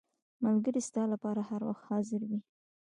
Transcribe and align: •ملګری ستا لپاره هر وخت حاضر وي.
•ملګری 0.43 0.81
ستا 0.87 1.03
لپاره 1.13 1.41
هر 1.49 1.61
وخت 1.69 1.83
حاضر 1.89 2.21
وي. 2.29 2.39